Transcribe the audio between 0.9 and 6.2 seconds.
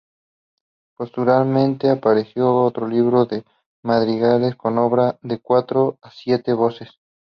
Póstumamente, apareció otro libro de madrigales con obras de cuatro a